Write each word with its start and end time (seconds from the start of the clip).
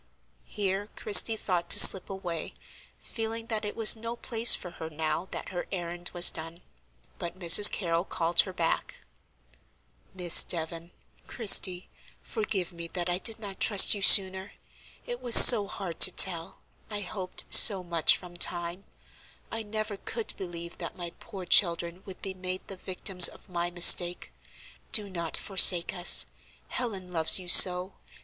Here 0.47 0.89
Christie 0.95 1.37
thought 1.37 1.69
to 1.69 1.77
slip 1.77 2.09
away, 2.09 2.55
feeling 2.97 3.45
that 3.53 3.61
it 3.63 3.75
was 3.75 3.95
no 3.95 4.15
place 4.15 4.55
for 4.55 4.71
her 4.81 4.89
now 4.89 5.27
that 5.29 5.49
her 5.49 5.67
errand 5.71 6.09
was 6.11 6.31
done. 6.31 6.63
But 7.19 7.37
Mrs. 7.37 7.71
Carrol 7.71 8.03
called 8.03 8.39
her 8.39 8.51
back. 8.51 8.95
"Miss 10.15 10.41
Devon—Christie—forgive 10.41 12.73
me 12.73 12.87
that 12.87 13.09
I 13.11 13.19
did 13.19 13.37
not 13.37 13.59
trust 13.59 13.93
you 13.93 14.01
sooner. 14.01 14.53
It 15.05 15.21
was 15.21 15.35
so 15.35 15.67
hard 15.67 15.99
to 15.99 16.11
tell; 16.11 16.61
I 16.89 17.01
hoped 17.01 17.45
so 17.53 17.83
much 17.83 18.17
from 18.17 18.35
time; 18.37 18.85
I 19.51 19.61
never 19.61 19.97
could 19.97 20.33
believe 20.35 20.79
that 20.79 20.97
my 20.97 21.11
poor 21.19 21.45
children 21.45 22.01
would 22.07 22.23
be 22.23 22.33
made 22.33 22.67
the 22.67 22.75
victims 22.75 23.27
of 23.27 23.49
my 23.49 23.69
mistake. 23.69 24.33
Do 24.91 25.11
not 25.11 25.37
forsake 25.37 25.93
us: 25.93 26.25
Helen 26.69 27.13
loves 27.13 27.37
you 27.37 27.47
so. 27.47 27.93